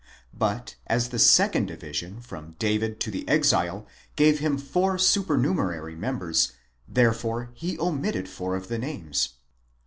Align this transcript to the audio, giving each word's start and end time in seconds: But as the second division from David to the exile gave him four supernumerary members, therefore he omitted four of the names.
But 0.33 0.73
as 0.87 1.09
the 1.09 1.19
second 1.19 1.67
division 1.67 2.21
from 2.21 2.55
David 2.57 2.99
to 3.01 3.11
the 3.11 3.29
exile 3.29 3.85
gave 4.15 4.39
him 4.39 4.57
four 4.57 4.97
supernumerary 4.97 5.95
members, 5.95 6.53
therefore 6.87 7.51
he 7.53 7.77
omitted 7.77 8.27
four 8.27 8.55
of 8.55 8.67
the 8.67 8.79
names. 8.79 9.33